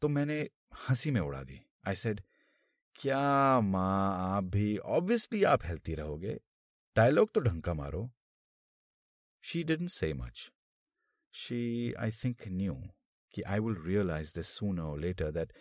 तो 0.00 0.08
मैंने 0.08 0.48
हँसी 0.88 1.10
में 1.10 1.20
उड़ा 1.20 1.42
दी। 1.42 1.60
आई 1.88 1.94
सेड 1.94 2.20
क्या 2.96 3.60
माँ, 3.60 4.36
आप 4.36 4.44
भी 4.44 4.76
ऑब्वियसली 4.78 5.42
आप 5.44 5.64
हेल्थी 5.64 5.94
रहोगे। 5.94 6.40
डायलॉग 6.96 7.32
तो 7.34 7.40
ढंग 7.40 7.62
का 7.62 7.74
मारो। 7.74 8.10
She 9.42 9.64
didn't 9.64 9.90
say 9.90 10.12
much 10.14 10.50
she 11.32 11.92
I 11.92 12.10
think 12.10 12.48
knew 12.48 12.74
कि 13.34 13.42
I 13.42 13.58
will 13.58 13.76
realise 13.84 14.32
this 14.34 14.48
soon 14.48 14.78
और 14.78 15.00
later 15.00 15.30
that 15.30 15.52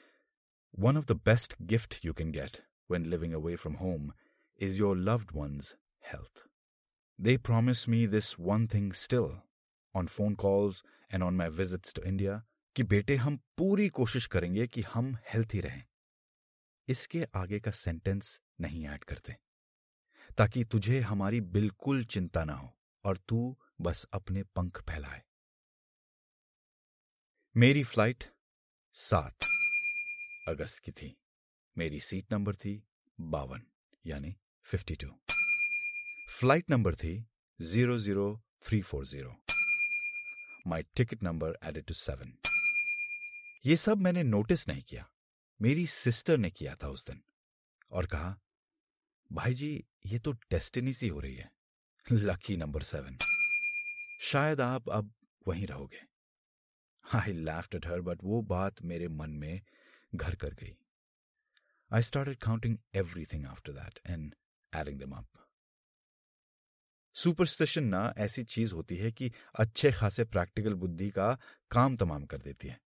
one 0.79 0.98
of 0.98 1.05
the 1.05 1.12
best 1.12 1.55
gift 1.62 2.05
you 2.05 2.13
can 2.13 2.31
get 2.31 2.57
when 2.91 3.05
living 3.05 3.33
away 3.33 3.55
from 3.55 3.75
home 3.75 4.12
is 4.60 4.77
your 4.77 4.98
loved 4.98 5.36
one's 5.36 5.74
health. 6.13 6.52
They 7.22 7.43
promise 7.43 7.89
me 7.89 8.08
this 8.08 8.39
one 8.50 8.67
thing 8.67 8.91
still, 8.91 9.29
on 9.98 10.08
phone 10.08 10.36
calls 10.36 10.75
and 11.13 11.24
on 11.24 11.34
my 11.41 11.60
visits 11.60 11.93
to 11.93 12.03
India, 12.03 12.41
कि 12.75 12.84
बेटे, 12.84 13.15
हम 13.15 13.38
पूरी 13.38 13.89
कोशिश 13.89 14.27
करेंगे 14.27 14.67
कि 14.67 14.82
हम 14.82 15.17
healthy 15.29 15.62
रहें। 15.62 15.84
इसके 16.88 17.27
आगे 17.36 17.60
का 17.60 17.72
सेंटेंस 17.72 18.41
नहीं 18.62 18.88
ऐड 18.88 19.03
करते। 19.03 19.36
ताकि 20.38 20.65
तुझे 20.65 21.00
हमारी 21.00 21.41
बिल्कुल 21.41 22.03
चिंता 22.03 22.43
ना 22.43 22.53
हो 22.53 22.77
और 23.03 23.17
तू 23.17 23.58
बस 23.82 24.05
अपने 24.13 24.43
पंख 24.43 24.82
फैलाए। 24.82 25.24
मेरी 27.58 27.84
फ़्लाइट 27.84 28.24
सात 28.93 29.38
अगस्त 30.48 30.79
की 30.79 30.91
थी। 30.91 31.17
मेरी 31.77 32.00
सीट 32.00 32.34
नंबर 32.34 32.55
थी 32.55 32.84
बावन, 33.22 33.63
यानी 34.05 34.36
फिफ्टी 34.63 34.96
टू 34.96 35.20
फ़्लाइट 36.34 36.70
नंबर 36.70 36.96
थी 36.96 37.12
zero 37.60 37.98
zero 37.98 38.44
three 38.62 38.82
four 38.82 39.06
zero 39.06 39.36
my 40.68 40.84
ticket 40.96 41.24
number 41.24 41.58
added 41.63 41.86
to 41.86 41.94
seven 41.94 42.34
ये 43.66 43.75
सब 43.78 43.98
मैंने 43.98 44.24
नोटिस 44.24 44.68
नहीं 44.68 44.84
किया। 44.84 45.06
मेरी 45.60 45.86
सिस्टर 45.88 46.38
ने 46.38 46.50
किया 46.52 46.75
था 46.75 46.88
उस 46.88 47.06
दिन। 47.06 47.22
और 47.92 48.06
कहा, 48.06 48.36
भाई 49.32 49.54
जी, 49.54 49.84
ये 50.06 50.20
तो 50.20 50.32
डेस्टिनी 50.32 50.94
सी 50.94 51.08
हो 51.08 51.20
रही 51.20 51.36
है। 51.36 51.52
लकी 52.12 52.58
नंबर 52.58 52.84
सेवन 52.84 53.18
शायद 54.22 54.62
आप 54.62 54.90
अब 54.90 55.13
वहीं 55.48 55.68
रहोगे। 55.68 56.02
I 57.06 57.34
left 57.34 57.75
at 57.75 57.88
her 57.88 58.02
but 58.02 58.24
वो 58.24 58.42
बात 58.42 58.82
मेरे 58.82 59.08
मन 59.08 59.30
में 59.30 59.62
घर 60.16 60.36
कर 60.36 60.54
गई। 60.54 60.75
I 61.92 62.02
started 62.02 62.38
counting 62.38 62.78
everything 62.96 63.46
after 63.46 63.72
that 63.72 64.00
and 64.08 64.36
adding 64.74 65.00
them 65.00 65.12
up 65.12 65.28
superstition 67.13 67.84
ना 67.84 68.13
ऐसी 68.17 68.43
चीज़ 68.43 68.74
होती 68.74 68.98
है 68.98 69.12
कि 69.12 69.32
अच्छे 69.55 69.91
खासे 69.91 70.24
प्रैक्टिकल 70.24 70.74
बुद्धि 70.74 71.10
का 71.10 71.38
काम 71.72 71.96
तमाम 71.96 72.25
कर 72.25 72.38
देती 72.38 72.67
है। 72.67 72.79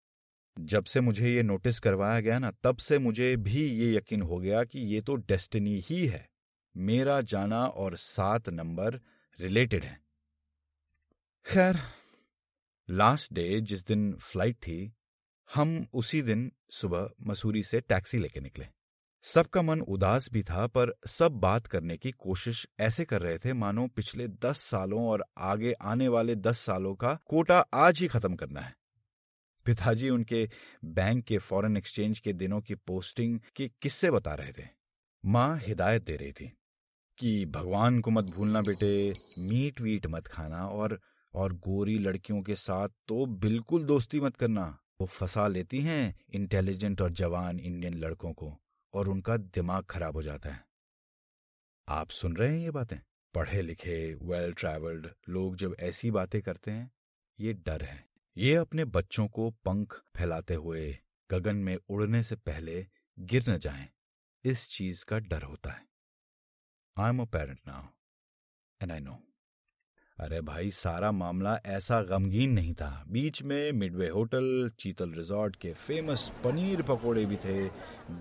जब 0.60 0.84
से 0.84 1.00
मुझे 1.00 1.34
ये 1.34 1.42
नोटिस 1.42 1.78
करवाया 1.78 2.20
गया 2.20 2.38
ना, 2.38 2.50
तब 2.50 2.76
से 2.76 2.98
मुझे 2.98 3.36
भी 3.36 3.66
ये 3.66 3.96
यकीन 3.96 4.22
हो 4.22 4.38
गया 4.38 4.64
कि 4.64 4.78
ये 4.78 5.00
तो 5.00 5.14
डेस्टिनी 5.14 5.80
ही 5.80 6.06
है। 6.06 6.28
मेरा 6.76 7.20
जाना 7.20 7.66
और 7.66 7.96
सात 7.96 8.48
नंबर 8.48 9.00
रिलेटेड 9.40 9.84
है। 9.84 10.00
खैर, 11.46 11.76
लास्ट 12.90 13.32
डे 13.32 13.60
जिस 13.60 13.86
दिन 13.86 14.14
फ़्लाइट 14.14 14.56
थी, 14.56 14.92
हम 15.54 15.86
उसी 15.92 16.22
दिन 16.22 16.52
सुबह 16.70 17.10
मसूरी 17.20 17.62
से 17.62 17.80
टैक्सी 17.80 18.18
लेके 18.18 18.40
निकले। 18.40 18.66
सबका 19.24 19.62
मन 19.62 19.80
उदास 19.80 20.28
भी 20.32 20.42
था, 20.42 20.66
पर 20.66 20.94
सब 21.06 21.32
बात 21.32 21.66
करने 21.66 21.96
की 21.96 22.10
कोशिश 22.10 22.68
ऐसे 22.80 23.04
कर 23.04 23.20
रहे 23.22 23.38
थे, 23.38 23.52
मानो 23.52 23.86
पिछले 23.86 24.28
दस 24.28 24.60
सालों 24.60 25.06
और 25.08 25.24
आगे 25.38 25.72
आने 25.72 26.08
वाले 26.08 26.34
दस 26.34 26.58
सालों 26.58 26.94
का 26.94 27.18
कोटा 27.26 27.58
आज 27.74 28.00
ही 28.00 28.08
खत्म 28.08 28.34
करना 28.34 28.60
है। 28.60 28.74
पिताजी 29.66 30.10
उनके 30.10 30.48
बैंक 30.84 31.24
के 31.24 31.38
फॉरेन 31.38 31.76
एक्सचेंज 31.76 32.18
के 32.18 32.32
दिनों 32.32 32.60
की 32.60 32.74
पोस्टिंग 32.74 33.40
के 33.56 33.70
किस्से 33.82 34.10
बता 34.10 34.34
रहे 34.34 34.52
थे। 34.52 34.68
माँ 35.24 35.58
हिदायत 35.58 36.04
दे 36.04 36.16
रही 36.16 36.32
थी 36.32 36.52
कि 37.18 37.46
भगवान 37.46 38.00
को 38.00 38.10
मत 38.10 38.24
भूलना 38.24 38.60
बेटे, 38.60 39.10
मीट 39.38 39.80
वीट 39.80 40.06
मत 40.06 40.26
खाना 40.26 40.66
और 40.66 41.00
और 41.34 41.52
गोरी 41.52 41.98
लड़कियों 41.98 42.42
के 42.42 42.54
साथ 42.54 42.88
तो 42.88 43.26
बिल्कुल 43.26 43.84
दोस्ती 43.84 44.20
मत 44.20 44.36
करना। 44.36 44.78
वो 45.00 45.06
फंसा 45.06 45.48
लेती 45.48 45.80
हैं 45.80 46.20
इंटेलिजेंट 46.34 47.00
और 47.00 47.10
जवान 47.12 47.60
इंडियन 47.60 47.94
लड़कों 47.94 48.32
को। 48.32 48.60
और 48.94 49.08
उनका 49.08 49.36
दिमाग 49.36 49.84
खराब 49.84 50.16
हो 50.16 50.22
जाता 50.22 50.50
है। 50.50 50.64
आप 51.88 52.10
सुन 52.10 52.36
रहे 52.36 52.52
हैं 52.52 52.58
ये 52.58 52.70
बातें? 52.70 52.98
पढ़े 53.34 53.62
लिखे 53.62 53.96
वेल 54.22 54.52
ट्रैवल्ड 54.52 55.08
लोग 55.28 55.56
जब 55.56 55.76
ऐसी 55.80 56.10
बातें 56.10 56.40
करते 56.42 56.70
हैं 56.70 56.90
ये 57.38 57.52
डर 57.52 57.82
है। 57.82 58.04
ये 58.36 58.54
अपने 58.54 58.84
बच्चों 58.84 59.26
को 59.28 59.50
पंख 59.64 60.00
फैलाते 60.16 60.54
हुए 60.54 60.98
गगन 61.30 61.56
में 61.56 61.76
उड़ने 61.88 62.22
से 62.22 62.36
पहले 62.36 62.86
गिर 63.18 63.50
न 63.50 63.58
जाएँ, 63.58 63.88
इस 64.44 64.68
चीज़ 64.70 65.04
का 65.04 65.18
डर 65.18 65.42
होता 65.42 65.70
है। 65.70 65.86
I 66.96 67.08
am 67.08 67.22
a 67.22 67.24
parent 67.24 67.60
now 67.68 67.86
and 68.80 68.92
I 68.92 69.00
know 69.00 69.18
अरे 70.18 70.40
भाई, 70.40 70.70
सारा 70.70 71.10
मामला 71.12 71.58
ऐसा 71.66 72.00
गमगीन 72.02 72.50
नहीं 72.50 72.74
था। 72.74 73.04
बीच 73.08 73.42
में 73.42 73.72
मिडवे 73.72 74.08
होटल, 74.08 74.70
चीतल 74.78 75.12
रिजॉर्ट 75.12 75.56
के 75.56 75.72
फ़ेमस 75.72 76.30
पनीर 76.44 76.82
पकोड़े 76.82 77.24
भी 77.26 77.36
थे 77.36 77.64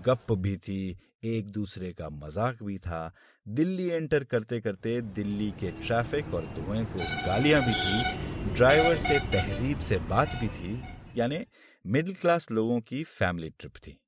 गप 0.02 0.32
भी 0.32 0.56
थी, 0.56 0.96
एक 1.24 1.50
दूसरे 1.50 1.92
का 1.92 2.08
मज़ाक 2.08 2.62
भी 2.62 2.78
था। 2.78 3.12
दिल्ली 3.46 3.88
एंटर 3.88 4.24
करते 4.24 4.60
करते 4.60 5.00
दिल्ली 5.00 5.50
के 5.50 5.70
ट्रैफ़िक 5.86 6.34
और 6.34 6.46
धुएँ 6.56 6.84
को 6.84 6.98
गालियाँ 7.26 7.62
भी 7.62 7.72
थी, 7.72 8.54
ड्राइवर 8.54 8.98
से 8.98 9.18
तहजीब 9.32 9.78
से 9.78 9.98
बात 10.08 10.36
भी 10.40 10.48
थी, 10.48 10.80
यानी 11.16 11.44
मिडिल 11.84 12.14
क्लास 12.14 12.50
लोगों 12.50 12.80
की 12.80 13.04
फैमिली 13.04 13.50
ट्रिप 13.50 13.76
थी। 13.76 13.98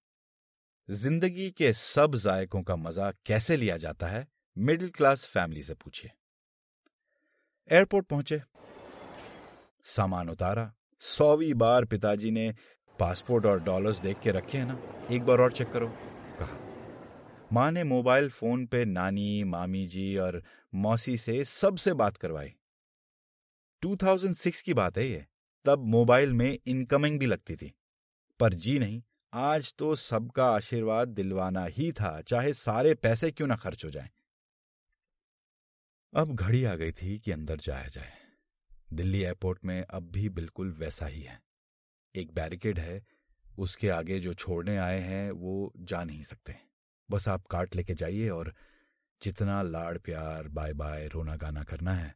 ज़िंदगी 0.88 1.50
के 1.50 1.72
सब 1.72 2.14
जायकों 2.14 2.62
का 2.62 2.76
मज़ा 2.76 3.12
कैसे 3.26 3.56
लिया 3.56 3.76
जाता 3.76 4.06
है? 4.06 4.26
मिडिल 4.56 4.88
क्लास 4.88 5.24
फैमिली 5.24 5.62
से 5.62 5.74
पूछिए। 5.74 6.10
एयरपोर्ट 7.70 8.06
पहुँचे। 8.06 8.40
सामान 9.84 10.28
उतारा। 10.28 10.72
सौवीं 11.00 11.54
बार 11.54 11.84
पिताजी 11.84 12.30
ने 12.30 12.54
पासपोर्ट 12.98 13.46
और 13.46 13.62
डॉलर्स 13.62 13.98
देख 13.98 14.20
के 14.20 14.30
रखे 14.30 14.58
हैं 14.58 14.66
ना? 14.66 14.78
एक 15.10 15.22
बार 15.22 15.38
और 15.38 15.52
चेक 15.52 15.70
करो, 15.72 15.88
कहा। 16.38 16.58
माँ 17.52 17.70
ने 17.72 17.84
मोबाइल 17.84 18.28
फ़ोन 18.30 18.66
पे 18.66 18.84
नानी, 18.84 19.44
मामी 19.44 19.86
जी 19.86 20.16
और 20.16 20.42
मौसी 20.74 21.16
से 21.16 21.44
सबसे 21.44 21.92
बात 21.92 22.16
करवाई। 22.16 22.54
2006 23.82 24.60
की 24.60 24.74
बात 24.74 24.98
है 24.98 25.08
ये। 25.08 25.26
तब 25.64 25.84
मोबाइल 25.84 26.32
में 26.32 26.58
इनकमिंग 26.66 27.18
भी 27.18 27.26
लगती 27.26 27.56
थी। 27.56 27.74
पर 28.40 28.54
जी 28.54 28.78
नहीं, 28.78 29.02
आज 29.32 29.74
तो 29.74 29.94
सबका 29.94 30.50
आशीर्वाद 30.50 31.08
दिलवाना 31.08 31.64
ही 31.64 31.92
था, 31.92 32.20
चाहे 32.20 32.52
सारे 32.52 32.94
पैसे 32.94 33.30
क्यों 33.30 33.48
ना 33.48 33.56
खर्च 33.56 33.84
हो 33.84 33.90
जाएँ। 33.90 34.10
अब 36.14 36.34
घड़ी 36.34 36.64
आ 36.64 36.74
गई 36.74 36.92
थी 36.92 37.18
कि 37.18 37.32
अंदर 37.32 37.56
जाया 37.56 37.88
जाए। 37.88 38.12
दिल्ली 38.92 39.22
एयरपोर्ट 39.22 39.64
में 39.64 39.82
अब 39.82 40.02
भी 40.02 40.28
बिल्कुल 40.28 40.72
वैसा 40.72 41.06
ही 41.06 41.22
है। 41.22 41.42
एक 42.14 42.32
बैरिकेड 42.34 42.78
है, 42.78 43.06
उसके 43.58 43.88
आगे 43.88 44.20
जो 44.20 44.34
छोड़ने 44.34 44.76
आए 44.76 45.00
हैं, 45.00 45.30
वो 45.30 45.72
जा 45.76 46.04
नहीं 46.04 46.22
सकते। 46.22 46.56
बस 47.10 47.28
आप 47.28 47.46
काट 47.46 47.76
लेके 47.76 47.94
जाइए 47.94 48.28
और 48.28 48.54
जितना 49.22 49.62
लाड़ 49.62 49.98
प्यार 49.98 50.48
बाय 50.48 50.72
बाय 50.72 51.08
रोना 51.08 51.36
गाना 51.36 51.62
करना 51.62 51.94
है, 51.94 52.14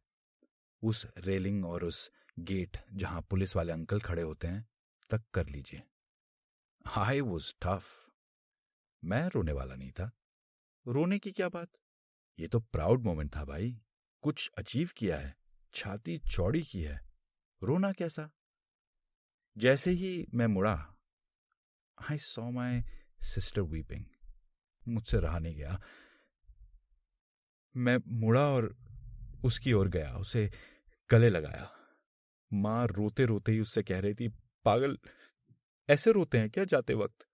उस 0.82 1.06
रेलिंग 1.18 1.66
और 1.66 1.84
उस 1.84 2.10
गेट 2.38 2.76
जहाँ 2.92 3.22
पुलिस 3.22 3.56
वाले 3.56 3.72
अंकल 3.72 4.00
खड़े 4.00 4.22
होते 4.22 4.48
हैं, 4.48 4.68
तक 5.10 5.22
कर 5.34 5.46
लीजिए। 5.46 5.82
आई 6.96 7.20
वॉज़ 7.20 7.54
टफ 7.62 7.84
मैं 9.04 9.28
रोने 9.28 9.52
वाला 9.52 9.74
नहीं 9.74 9.92
था। 9.92 10.10
रोने 10.86 11.18
की 11.18 11.32
क्या 11.32 11.48
बात? 11.48 11.68
ये 12.40 12.48
तो 12.48 12.60
प्राउड 12.60 13.02
मोमेंट 13.02 13.36
था 13.36 13.44
भाई। 13.44 13.80
कुछ 14.22 14.50
अचीव 14.58 14.90
किया 14.96 15.18
है, 15.18 15.36
छाती 15.74 16.18
चौड़ी 16.18 16.62
की 16.62 16.82
है। 16.82 17.00
रोना 17.62 17.92
कैसा? 17.92 18.30
जैसे 19.58 19.90
ही 19.90 20.26
मैं 20.34 20.46
मुड़ा 20.46 20.96
I 22.10 22.18
saw 22.18 22.50
my 22.50 22.82
sister 23.22 23.60
weeping 23.60 24.04
मुझसे 24.88 25.20
रहा 25.20 25.38
नहीं 25.38 25.56
गया। 25.56 25.80
मैं 27.76 27.98
मुड़ा 28.08 28.48
और 28.48 28.76
उसकी 29.44 29.72
ओर 29.72 29.88
गया, 29.88 30.16
उसे 30.16 30.50
गले 31.10 31.30
लगाया। 31.30 31.70
माँ 32.52 32.86
रोते 32.86 33.24
रोते 33.24 33.52
ही 33.52 33.60
उससे 33.60 33.82
कह 33.82 34.00
रही 34.00 34.14
थी, 34.14 34.28
पागल, 34.64 34.98
ऐसे 35.90 36.12
रोते 36.12 36.38
हैं 36.38 36.50
क्या 36.50 36.64
जाते 36.64 36.94
वक्त? 36.94 37.26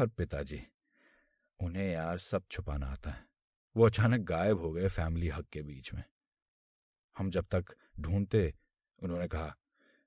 और 0.00 0.08
पिताजी। 0.08 0.71
उन्हें 1.62 1.92
यार 1.92 2.18
सब 2.18 2.42
छुपाना 2.50 2.86
आता 2.86 3.10
है। 3.10 3.26
वो 3.76 3.86
अचानक 3.86 4.20
गायब 4.20 4.58
हो 4.58 4.72
गए 4.72 4.88
फैमिली 4.88 5.28
हक 5.28 5.48
के 5.48 5.62
बीच 5.62 5.94
में। 5.94 6.04
हम 7.16 7.30
जब 7.30 7.46
तक 7.54 7.64
ढूंढते, 8.00 8.54
उन्होंने 8.98 9.28
कहा, 9.28 9.56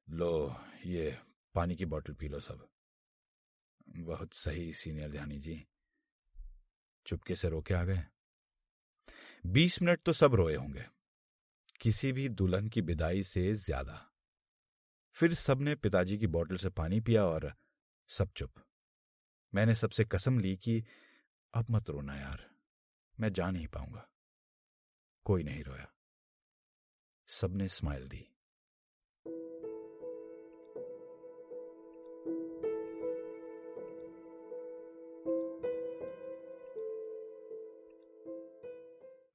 लो, 0.09 0.55
ये 0.85 1.17
पानी 1.55 1.75
की 1.75 1.85
बोतल 1.85 2.13
पी 2.13 2.27
लो 2.27 2.39
सब। 2.39 2.67
बहुत 3.97 4.33
सही, 4.33 4.73
सीनियर 4.73 5.09
ध्यानी 5.09 5.39
जी। 5.39 5.67
चुपके 7.05 7.35
से 7.35 7.49
रोके 7.49 7.73
आ 7.73 7.83
गए। 7.83 8.03
बीस 9.45 9.81
मिनट 9.81 10.01
तो 10.01 10.13
सब 10.13 10.35
रोए 10.35 10.55
होंगे। 10.55 10.85
किसी 11.81 12.11
भी 12.11 12.29
दुल्हन 12.29 12.67
की 12.67 12.81
विदाई 12.81 13.23
से 13.23 13.53
ज़्यादा। 13.53 14.11
फिर 15.13 15.33
सबने 15.33 15.75
पिताजी 15.75 16.17
की 16.17 16.27
बोतल 16.27 16.57
से 16.57 16.69
पानी 16.69 16.99
पिया 17.01 17.25
और 17.25 17.53
सब 18.09 18.29
चुप। 18.35 18.51
मैंने 19.53 19.75
सबसे 19.75 20.05
कसम 20.05 20.39
ली 20.39 20.55
कि 20.55 20.83
अब 21.55 21.65
मत 21.69 21.89
रोना 21.89 22.17
यार। 22.17 22.49
मैं 23.19 23.33
जा 23.33 23.51
नहीं 23.51 23.67
पाऊँगा। 23.67 24.09
कोई 25.23 25.43
नहीं 25.43 25.63
रोया। 25.63 25.93
सबने 27.27 27.67
स्माइल 27.67 28.07
दी। 28.07 28.31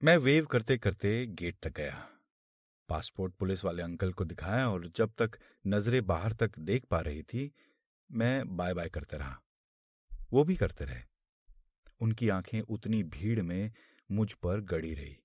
मैं 0.05 0.17
वेव 0.17 0.47
करते 0.47 0.79
करते 0.79 1.27
गेट 1.27 1.59
तक 1.63 1.73
गया। 1.73 2.11
पासपोर्ट 2.89 3.35
पुलिस 3.35 3.65
वाले 3.65 3.83
अंकल 3.83 4.13
को 4.13 4.25
दिखाया 4.25 4.71
और 4.71 4.89
जब 4.89 5.13
तक 5.19 5.31
नज़रें 5.67 6.07
बाहर 6.07 6.33
तक 6.33 6.59
देख 6.59 6.85
पा 6.85 7.01
रही 7.01 7.23
थी, 7.23 7.53
मैं 8.13 8.57
बाय 8.57 8.75
बाय 8.75 8.89
करते 8.89 9.17
रहा। 9.17 9.43
वो 10.33 10.45
भी 10.45 10.57
करते 10.57 10.85
रहे। 10.85 11.10
उनकी 12.01 12.29
आँखें 12.29 12.61
उतनी 12.61 13.03
भीड़ 13.03 13.43
में 13.43 13.73
मुझ 14.11 14.33
पर 14.33 14.61
गड़ी 14.61 14.95
रही। 14.95 15.17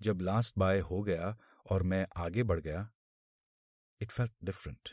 जब 0.00 0.20
लास्ट 0.20 0.54
बाय 0.58 0.78
हो 0.80 1.02
गया 1.02 1.36
और 1.70 1.82
मैं 1.82 2.06
आगे 2.16 2.42
बढ़ 2.42 2.60
गया 2.60 2.88
it 4.00 4.10
felt 4.10 4.32
different 4.44 4.88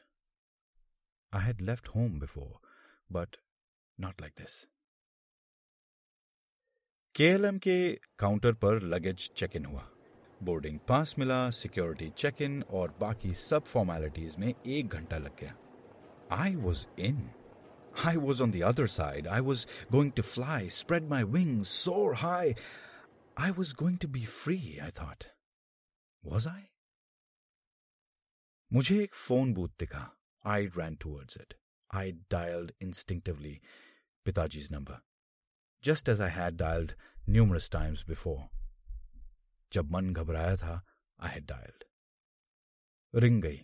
I 1.34 1.46
had 1.46 1.62
left 1.62 1.88
home 1.88 2.20
before 2.20 2.60
but 3.12 3.36
not 4.00 4.22
like 4.22 4.34
this 4.38 4.66
KLM 7.16 7.58
के 7.58 7.78
काउंटर 8.20 8.54
पर 8.54 8.82
लगेज 8.82 9.30
चेक 9.36 9.56
इन 9.56 9.66
हुआ। 9.66 9.90
बोर्डिंग 10.44 10.80
पास 10.80 11.16
मिला 11.20 11.50
सिक्योरिटी 11.50 12.10
चेक 12.18 12.42
इन 12.42 12.62
और 12.64 12.96
बाकी 13.00 13.34
सब 13.34 13.64
फॉर्मेलिटीज 13.64 14.36
में 14.36 14.54
एक 14.66 14.88
घंटा 14.88 15.18
लग 15.18 15.40
गया। 15.40 15.56
I 16.32 16.56
was 16.56 16.86
in 17.00 17.20
I 18.05 18.17
was 18.17 18.41
on 18.41 18.51
the 18.51 18.63
other 18.63 18.87
side. 18.87 19.27
I 19.27 19.41
was 19.41 19.67
going 19.91 20.13
to 20.13 20.23
fly, 20.23 20.69
spread 20.69 21.09
my 21.09 21.25
wings, 21.25 21.69
soar 21.69 22.15
high. 22.15 22.55
I 23.37 23.51
was 23.51 23.73
going 23.73 23.99
to 23.99 24.09
be 24.09 24.25
free, 24.25 24.79
I 24.83 24.91
thought. 24.91 25.29
Was 26.23 26.47
I? 26.47 26.71
मुझे 28.73 28.99
एक 29.03 29.15
फोन 29.15 29.53
बूथ 29.55 29.71
दिखा 29.79 30.11
I 30.45 30.67
ran 30.77 30.97
towards 30.97 31.37
it. 31.37 31.55
I 31.91 32.15
dialed 32.29 32.73
instinctively 32.81 33.61
Pitaji's 34.25 34.71
number 34.71 35.01
just 35.83 36.09
as 36.09 36.21
I 36.21 36.29
had 36.29 36.57
dialed 36.57 36.95
numerous 37.27 37.69
times 37.69 38.03
before. 38.03 38.49
जब 39.73 39.91
मन 39.91 40.13
घबराया 40.13 40.57
था 40.57 40.81
I 41.21 41.29
had 41.29 41.47
dialed. 41.47 41.85
Ring 43.15 43.43
गई 43.43 43.61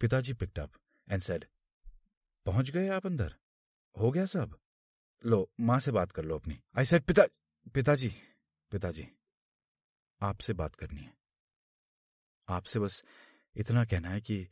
पिताजी 0.00 0.32
picked 0.32 0.58
up 0.58 0.72
and 1.08 1.22
said 1.22 1.44
पहुँच 2.46 2.70
गए 2.70 2.88
आप 2.88 3.06
अंदर? 3.06 3.34
हो 3.98 4.10
गया 4.10 4.26
सब? 4.26 4.58
लो, 5.24 5.50
माँ 5.60 5.78
से 5.80 5.90
बात 5.90 6.12
कर 6.12 6.24
लो 6.24 6.38
अपनी। 6.38 6.60
आई 6.78 6.84
सेड 6.84 7.02
पिता, 7.02 7.22
पिताजी 7.74 8.12
पिताजी, 8.72 9.08
आपसे 10.20 10.52
बात 10.52 10.74
करनी 10.74 11.00
है। 11.00 11.16
आपसे 12.48 12.78
बस 12.78 13.02
इतना 13.56 13.84
कहना 13.84 14.08
है 14.08 14.20
कि 14.20 14.48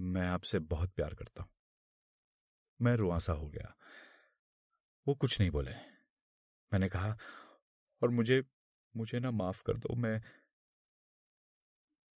मैं 0.00 0.26
आपसे 0.28 0.58
बहुत 0.58 0.90
प्यार 0.90 1.14
करता 1.14 1.42
हूँ। 1.42 1.50
मैं 2.80 2.96
रुआसा 2.96 3.32
हो 3.32 3.48
गया। 3.48 3.74
वो 5.08 5.14
कुछ 5.14 5.40
नहीं 5.40 5.50
बोले। 5.50 5.74
मैंने 6.72 6.88
कहा, 6.88 7.16
और 8.02 8.10
मुझे 8.10 8.42
मुझे 8.96 9.20
ना 9.20 9.30
माफ़ 9.30 9.62
कर 9.62 9.76
दो, 9.76 9.94
मैं 9.94 10.22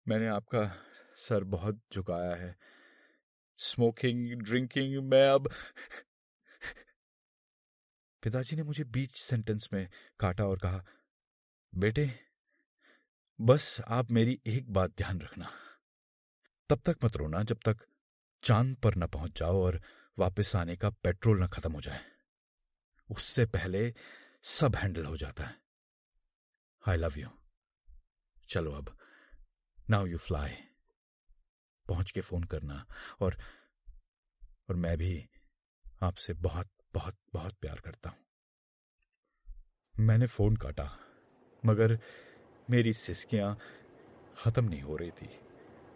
मैंने 0.08 0.26
आपका 0.26 0.82
सर 1.14 1.44
बहुत 1.44 1.80
झुकाया 1.94 2.34
है। 2.34 2.58
स्मोकिंग, 3.56 4.42
ड्रिंकिंग, 4.42 5.10
मैं 5.10 5.28
अब 5.28 5.50
पिताजी 8.22 8.56
ने 8.56 8.62
मुझे 8.62 8.84
बीच 8.84 9.16
सेंटेंस 9.16 9.68
में 9.72 9.88
काटा 10.20 10.44
और 10.44 10.58
कहा, 10.58 10.84
बेटे, 11.74 12.20
बस 13.40 13.80
आप 13.88 14.10
मेरी 14.10 14.40
एक 14.46 14.72
बात 14.72 14.90
ध्यान 14.90 15.20
रखना। 15.20 15.52
तब 16.68 16.80
तक 16.86 16.96
मत 17.04 17.16
रोना 17.16 17.42
जब 17.42 17.58
तक 17.64 17.76
चाँद 18.44 18.76
पर 18.76 18.94
न 18.96 19.06
पहुँच 19.06 19.38
जाओ 19.38 19.62
और 19.62 19.82
वापस 20.18 20.56
आने 20.56 20.76
का 20.76 20.90
पेट्रोल 20.90 21.42
न 21.42 21.46
खत्म 21.46 21.72
हो 21.72 21.80
जाए। 21.80 22.00
उससे 23.10 23.46
पहले 23.46 23.94
सब 24.42 24.76
हैंडल 24.76 25.04
हो 25.04 25.16
जाता 25.16 25.44
है। 25.44 25.60
I 26.88 26.96
love 26.96 27.12
you. 27.16 27.28
चलो 28.48 28.72
अब 28.72 28.99
नाउ 29.90 30.06
यू 30.06 30.18
फ्लाई 30.18 30.50
पहुँच 31.86 32.10
के 32.10 32.20
फ़ोन 32.20 32.44
करना। 32.44 32.84
और 33.20 33.36
और 34.70 34.76
मैं 34.76 34.96
भी 34.98 35.14
आपसे 36.02 36.32
बहुत 36.34 36.68
बहुत 36.94 37.16
बहुत 37.34 37.54
प्यार 37.60 37.80
करता 37.84 38.10
हूँ। 38.10 38.18
मैंने 40.06 40.26
फ़ोन 40.26 40.56
काटा, 40.56 40.88
मगर 41.62 41.98
मेरी 42.68 42.92
सिस्कियाँ 42.92 43.56
खत्म 44.38 44.64
नहीं 44.64 44.82
हो 44.82 44.96
रही 44.96 45.10
थी। 45.10 45.28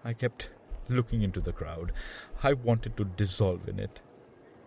I 0.07 0.15
kept 0.15 0.49
looking 0.91 1.23
into 1.31 1.41
the 1.41 1.55
crowd 1.59 1.93
I 2.45 2.53
wanted 2.65 2.95
to 2.95 3.05
dissolve 3.23 3.69
in 3.69 3.81
it 3.81 4.01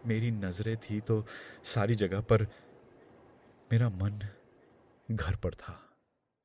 मेरी 0.06 0.32
नज़रें 0.32 0.76
थी 0.80 1.02
तो 1.02 1.26
सारी 1.66 1.96
जगह 1.96 2.22
पर 2.22 2.44
मेरा 3.72 3.90
मन 3.90 4.22
घर 5.10 5.36
पर 5.36 5.54
था। 5.54 5.80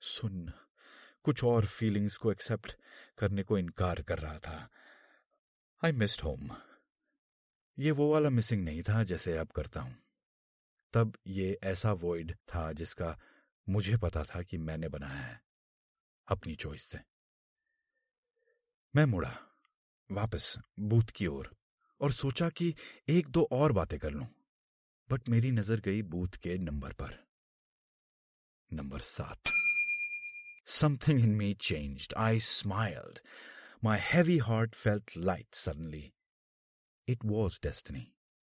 सुन 0.03 0.53
कुछ 1.25 1.45
और 1.45 1.67
फीलिंग्स 1.67 2.17
को 2.17 2.33
एक्सेप्ट 2.33 2.77
करने 3.19 3.43
को 3.43 3.59
इनकार 3.59 4.03
कर 4.03 4.19
रहा 4.19 4.39
था। 4.39 4.69
आई 5.83 5.93
मिस्ड 5.93 6.21
होम 6.21 6.51
ये 7.79 7.91
वो 7.91 8.13
वाला 8.13 8.31
मिसिंग 8.31 8.65
नहीं 8.65 8.83
था 8.83 9.03
जैसे 9.03 9.37
अब 9.39 9.49
करता 9.49 9.81
हूँ। 9.81 9.97
तब 10.95 11.17
ये 11.27 11.59
ऐसा 11.63 11.93
वॉइड 11.93 12.35
था 12.55 12.73
जिसका 12.73 13.17
मुझे 13.69 13.97
पता 13.97 14.23
था 14.25 14.43
कि 14.43 14.59
मैंने 14.59 14.89
बनाया 14.89 15.23
है 15.23 15.41
अपनी 16.29 16.55
चॉइस 16.55 16.85
से। 16.85 16.99
मैं 18.95 19.05
मुड़ा 19.05 19.33
वापस 20.11 20.55
बूथ 20.81 21.11
की 21.17 21.27
ओर 21.27 21.51
और, 22.01 22.13
सोचा 22.13 22.49
कि 22.49 22.75
एक 23.09 23.29
दो 23.29 23.49
और 23.53 23.73
बातें 23.73 23.99
कर 23.99 24.11
लूँ 24.11 24.27
बट 25.11 25.29
मेरी 25.29 25.51
नज़र 25.51 25.81
गई 25.81 26.03
बूथ 26.03 26.37
के 26.37 26.59
नंबर 26.59 26.93
पर। 26.93 27.19
नंबर 28.71 29.01
सात। 29.01 29.62
Something 30.80 31.20
in 31.20 31.36
me 31.36 31.54
changed 31.70 32.14
I 32.26 32.40
smiled 32.50 33.20
my 33.84 34.00
heavy 34.12 34.38
heart 34.50 34.76
felt 34.76 35.18
light 35.18 35.56
suddenly 35.56 36.12
it 37.08 37.26
was 37.26 37.60
destiny 37.64 38.06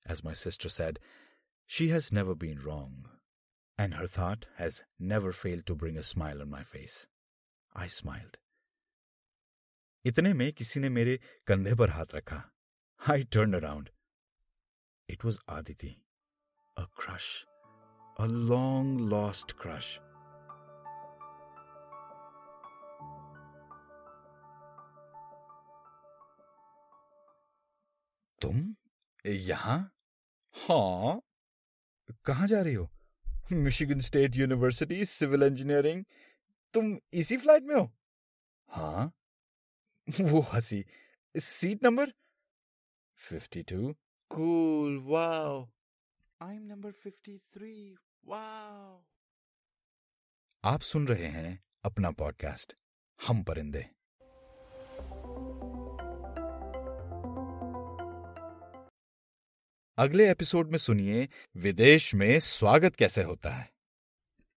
as 0.07 0.25
my 0.25 0.33
sister 0.33 0.69
said, 0.69 0.99
she 1.67 1.89
has 1.89 2.13
never 2.13 2.35
been 2.35 2.59
wrong, 2.59 3.09
and 3.79 3.95
her 3.95 4.07
thought 4.07 4.47
has 4.57 4.83
never 4.99 5.33
failed 5.33 5.67
to 5.67 5.75
bring 5.75 5.97
a 5.97 6.03
smile 6.03 6.41
on 6.41 6.51
my 6.51 6.63
face. 6.63 7.07
I 7.75 7.87
smiled. 7.87 8.39
इतने 10.05 10.33
में 10.35 10.53
किसी 10.53 10.81
ने 10.81 10.89
मेरे 10.89 11.19
कंधे 11.47 11.75
पर 11.75 11.91
हाथ 11.91 12.15
रखा 12.15 12.43
I 13.01 13.25
turn 13.35 13.53
around 13.55 13.91
it 15.09 15.25
was 15.25 15.39
Aditi 15.49 15.91
a 16.77 16.85
crush 17.01 17.29
a 18.21 18.27
long 18.27 19.01
lost 19.11 19.53
crush 19.61 19.99
तुम? 28.42 28.76
यहाँ? 29.26 29.92
हाँ। 30.52 31.22
कहाँ 32.26 32.48
जा 32.48 32.62
रही 32.62 32.74
हो? 32.74 32.90
Michigan 33.52 34.00
State 34.00 34.36
University 34.36 35.06
civil 35.06 35.44
engineering. 35.44 36.06
तुम 36.74 36.98
इसी 37.14 37.38
फ़्लाइट 37.38 37.64
में 37.64 37.76
हो? 37.76 37.92
हाँ। 38.70 39.14
वो 40.22 40.40
हँसी। 40.42 40.86
Seat 41.38 41.84
number? 41.84 42.14
Fifty 43.16 43.64
two. 43.64 43.94
Cool, 44.30 44.98
wow. 44.98 45.70
I 46.42 46.56
am 46.56 46.62
number 46.62 46.92
fifty 46.92 47.38
three 47.38 47.98
wow. 48.26 49.06
आप 50.64 50.82
सुन 50.82 51.08
रहे 51.08 51.28
हैं 51.28 51.64
अपना 51.84 52.12
पॉडकास्ट 52.12 52.78
हम 53.28 53.44
परिंदे। 53.44 53.97
अगले 59.98 60.32
एपिसोड 60.32 60.72
में 60.72 60.78
सुनिए 60.78 61.28
विदेश 61.58 62.16
में 62.16 62.40
स्वागत 62.40 62.96
कैसे 62.96 63.24
होता 63.24 63.50
है। 63.50 63.77